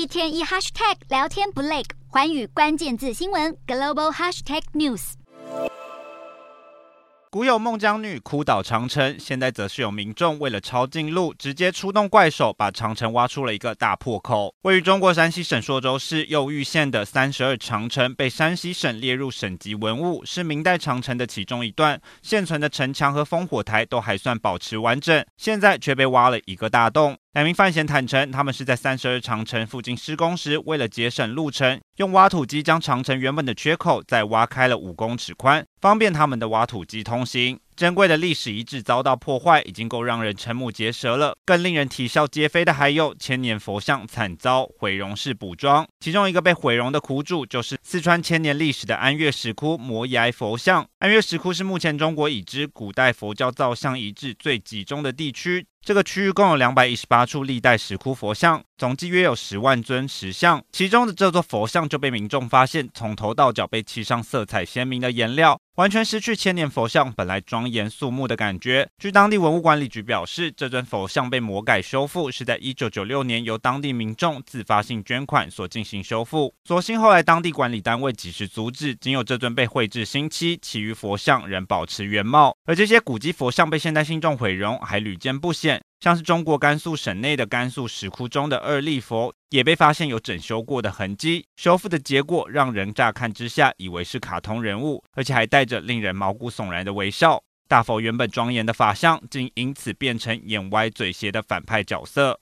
[0.00, 5.12] 一天一 hashtag 聊天不累，寰宇关键字新闻 global hashtag news。
[7.30, 14.54] 古有孟姜女哭倒长城，现在则是有民众为了抄近路，直接出动怪手，把长城挖出了一个大破口。
[14.62, 22.00] 位于中国山西省朔州市右玉县的三十二长城，被山西省列入省级文物，是明代长城的其中一段。
[22.22, 27.18] 现存的城墙和烽火台都还算保持完整，现在却被挖了一个大洞。
[27.32, 37.60] 两名犯嫌坦承，他们是在三十二长城附近施工时，为了节省路程，用挖土机将长城原本的缺口再挖开了五公尺宽，方便他们的挖土机通行。
[37.80, 41.34] 珍贵的历史遗址遭到破坏，已经够让人瞠目结舌了。
[41.46, 45.88] 更令人啼笑皆非的，还有千年佛像惨遭毁容式补装。
[45.98, 50.86] 其中一个被毁容的苦主，就是四川千年历史的安岳石窟摩崖佛像。
[50.98, 55.64] 安岳石窟是目前中国已知古代佛教造像遗址最集中的地区。
[55.82, 60.64] 这个区域共有两百一十八处历代石窟佛像，总计约有十万尊石像。
[60.72, 68.88] 其中的这座佛像就被民众发现，从头到脚被漆上色彩鲜明的颜料，完全失去千年佛像本来庄严肃穆的感觉。
[68.96, 76.54] 据当地文物管理局表示，这尊佛像被魔改修复，是在一九九六年由当地民众自发性捐款所进行修复。
[76.64, 82.56] 所幸后来当地管理单位及时阻止，仅有这尊被绘制新漆，其余佛像仍保持原貌。
[82.64, 85.82] 而这些古迹佛像被现代信众毁容还屡见不鲜。
[86.00, 91.44] 像是中国甘肃省内的甘肃石窟中的二力佛，也被发现有整修过的痕迹。
[91.56, 97.42] 修复的结果让人乍看之下以为是卡通人物，而且还带着令人毛骨悚然的微笑。
[97.68, 102.38] 大佛原本庄严的法相，竟因此变成眼歪嘴斜的反派角色。